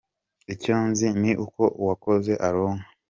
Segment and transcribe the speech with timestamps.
[0.53, 2.85] Icyo nzi ni uko uwakoze aronka.